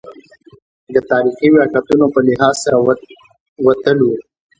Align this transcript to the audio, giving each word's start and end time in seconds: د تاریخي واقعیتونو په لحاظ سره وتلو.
د 0.93 0.95
تاریخي 1.11 1.47
واقعیتونو 1.57 2.05
په 2.13 2.19
لحاظ 2.27 2.55
سره 2.63 2.77
وتلو. 3.65 4.11